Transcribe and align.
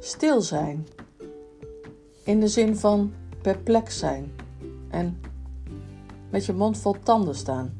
Stil 0.00 0.40
zijn. 0.40 0.86
In 2.24 2.40
de 2.40 2.48
zin 2.48 2.76
van 2.76 3.12
perplex 3.42 3.98
zijn 3.98 4.32
en 4.90 5.20
met 6.30 6.46
je 6.46 6.52
mond 6.52 6.78
vol 6.78 6.96
tanden 7.02 7.34
staan. 7.34 7.76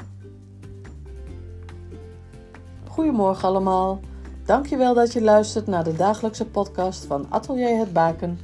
Goedemorgen 2.88 3.48
allemaal. 3.48 4.00
Dankjewel 4.44 4.94
dat 4.94 5.12
je 5.12 5.22
luistert 5.22 5.66
naar 5.66 5.84
de 5.84 5.92
dagelijkse 5.92 6.46
podcast 6.46 7.04
van 7.04 7.26
Atelier 7.28 7.78
Het 7.78 7.92
Baken. 7.92 8.38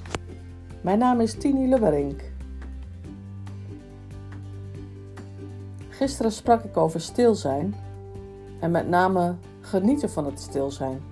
Mijn 0.80 0.98
naam 0.98 1.20
is 1.20 1.34
Tini 1.34 1.68
Lewerink. 1.68 2.30
Gisteren 5.88 6.32
sprak 6.32 6.64
ik 6.64 6.76
over 6.76 7.00
stil 7.00 7.34
zijn 7.34 7.74
en 8.60 8.70
met 8.70 8.88
name 8.88 9.34
genieten 9.60 10.10
van 10.10 10.24
het 10.24 10.40
stil 10.40 10.70
zijn. 10.70 11.02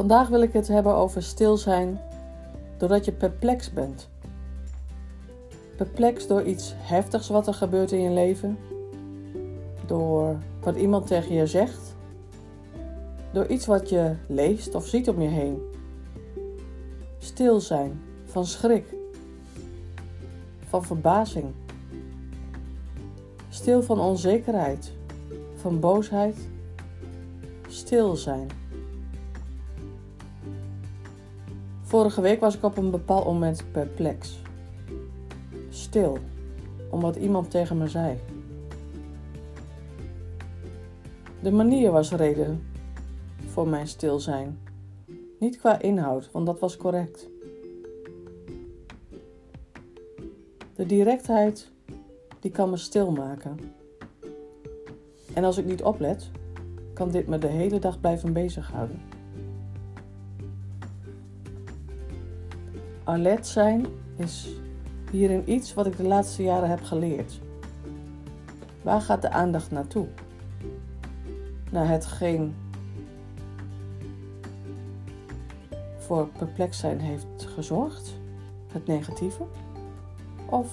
Vandaag 0.00 0.28
wil 0.28 0.42
ik 0.42 0.52
het 0.52 0.68
hebben 0.68 0.94
over 0.94 1.22
stil 1.22 1.56
zijn 1.56 2.00
doordat 2.76 3.04
je 3.04 3.12
perplex 3.12 3.72
bent. 3.72 4.08
Perplex 5.76 6.26
door 6.26 6.42
iets 6.42 6.74
heftigs 6.76 7.28
wat 7.28 7.46
er 7.46 7.54
gebeurt 7.54 7.92
in 7.92 8.00
je 8.00 8.10
leven, 8.10 8.58
door 9.86 10.36
wat 10.60 10.76
iemand 10.76 11.06
tegen 11.06 11.34
je 11.34 11.46
zegt, 11.46 11.96
door 13.32 13.46
iets 13.46 13.66
wat 13.66 13.88
je 13.88 14.14
leest 14.26 14.74
of 14.74 14.86
ziet 14.86 15.08
om 15.08 15.20
je 15.20 15.28
heen. 15.28 15.62
Stil 17.18 17.60
zijn 17.60 18.00
van 18.24 18.46
schrik, 18.46 18.94
van 20.68 20.84
verbazing, 20.84 21.54
stil 23.48 23.82
van 23.82 24.00
onzekerheid, 24.00 24.92
van 25.54 25.80
boosheid, 25.80 26.36
stil 27.68 28.16
zijn. 28.16 28.59
Vorige 31.90 32.20
week 32.20 32.40
was 32.40 32.56
ik 32.56 32.64
op 32.64 32.76
een 32.76 32.90
bepaald 32.90 33.24
moment 33.24 33.64
perplex. 33.72 34.42
Stil, 35.68 36.18
om 36.90 37.00
wat 37.00 37.16
iemand 37.16 37.50
tegen 37.50 37.78
me 37.78 37.88
zei. 37.88 38.18
De 41.42 41.50
manier 41.50 41.90
was 41.90 42.12
reden 42.12 42.62
voor 43.46 43.68
mijn 43.68 43.88
stil 43.88 44.20
zijn. 44.20 44.58
Niet 45.38 45.58
qua 45.58 45.80
inhoud, 45.80 46.30
want 46.32 46.46
dat 46.46 46.58
was 46.58 46.76
correct. 46.76 47.28
De 50.74 50.86
directheid, 50.86 51.70
die 52.40 52.50
kan 52.50 52.70
me 52.70 52.76
stil 52.76 53.10
maken. 53.10 53.58
En 55.34 55.44
als 55.44 55.58
ik 55.58 55.64
niet 55.64 55.82
oplet, 55.82 56.30
kan 56.94 57.10
dit 57.10 57.26
me 57.26 57.38
de 57.38 57.46
hele 57.46 57.78
dag 57.78 58.00
blijven 58.00 58.32
bezighouden. 58.32 59.19
Alert 63.04 63.46
zijn 63.46 63.86
is 64.16 64.48
hierin 65.10 65.52
iets 65.52 65.74
wat 65.74 65.86
ik 65.86 65.96
de 65.96 66.06
laatste 66.06 66.42
jaren 66.42 66.68
heb 66.68 66.82
geleerd. 66.82 67.40
Waar 68.82 69.00
gaat 69.00 69.22
de 69.22 69.30
aandacht 69.30 69.70
naartoe? 69.70 70.06
Naar 71.70 71.88
hetgeen 71.88 72.54
voor 75.98 76.28
perplex 76.28 76.78
zijn 76.78 77.00
heeft 77.00 77.46
gezorgd, 77.54 78.18
het 78.72 78.86
negatieve, 78.86 79.44
of 80.48 80.72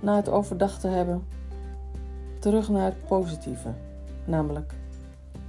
na 0.00 0.16
het 0.16 0.28
overdacht 0.28 0.82
hebben, 0.82 1.24
terug 2.38 2.68
naar 2.68 2.84
het 2.84 3.06
positieve, 3.06 3.74
namelijk 4.24 4.74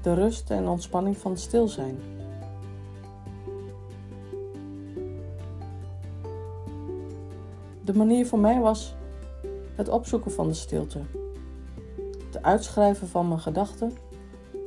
de 0.02 0.14
rust 0.14 0.50
en 0.50 0.68
ontspanning 0.68 1.18
van 1.18 1.38
stil 1.38 1.68
zijn. 1.68 1.98
De 7.86 7.94
manier 7.94 8.28
voor 8.28 8.40
mij 8.40 8.60
was 8.60 8.96
het 9.76 9.90
opzoeken 9.90 10.32
van 10.32 10.48
de 10.48 10.54
stilte. 10.54 11.02
Het 12.26 12.44
uitschrijven 12.44 13.08
van 13.08 13.28
mijn 13.28 13.40
gedachten 13.40 13.92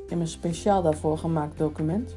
in 0.08 0.20
een 0.20 0.28
speciaal 0.28 0.82
daarvoor 0.82 1.18
gemaakt 1.18 1.58
document, 1.58 2.16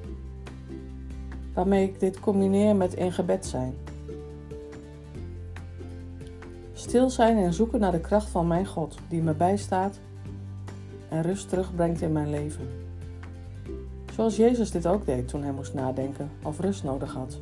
waarmee 1.54 1.88
ik 1.88 2.00
dit 2.00 2.20
combineer 2.20 2.76
met 2.76 2.94
in 2.94 3.12
gebed 3.12 3.46
zijn. 3.46 3.74
Stil 6.74 7.10
zijn 7.10 7.38
en 7.38 7.54
zoeken 7.54 7.80
naar 7.80 7.92
de 7.92 8.00
kracht 8.00 8.30
van 8.30 8.48
mijn 8.48 8.66
God, 8.66 8.98
die 9.08 9.22
me 9.22 9.34
bijstaat 9.34 10.00
en 11.10 11.22
rust 11.22 11.50
terugbrengt 11.50 12.02
in 12.02 12.12
mijn 12.12 12.30
leven. 12.30 12.70
Zoals 14.14 14.36
Jezus 14.36 14.72
dit 14.72 14.88
ook 14.88 15.06
deed 15.06 15.28
toen 15.28 15.44
hij 15.44 15.52
moest 15.52 15.74
nadenken 15.74 16.32
of 16.44 16.60
rust 16.60 16.84
nodig 16.84 17.14
had. 17.14 17.40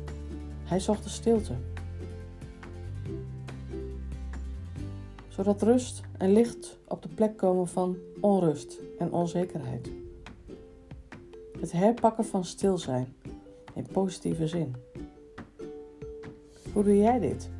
Hij 0.64 0.80
zocht 0.80 1.02
de 1.02 1.08
stilte. 1.08 1.52
Zodat 5.38 5.62
rust 5.62 6.00
en 6.16 6.32
licht 6.32 6.78
op 6.88 7.02
de 7.02 7.08
plek 7.08 7.36
komen 7.36 7.68
van 7.68 7.96
onrust 8.20 8.80
en 8.98 9.12
onzekerheid. 9.12 9.90
Het 11.60 11.72
herpakken 11.72 12.24
van 12.24 12.44
stil 12.44 12.78
zijn 12.78 13.14
in 13.74 13.86
positieve 13.92 14.46
zin. 14.46 14.74
Hoe 16.72 16.84
doe 16.84 16.96
jij 16.96 17.18
dit? 17.18 17.50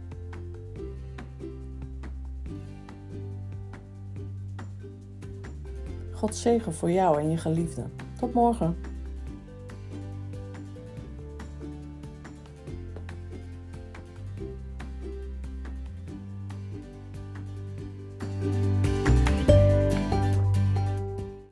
God 6.13 6.35
zegen 6.35 6.73
voor 6.73 6.91
jou 6.91 7.21
en 7.21 7.31
je 7.31 7.37
geliefde. 7.37 7.85
Tot 8.19 8.35
morgen. 8.35 8.88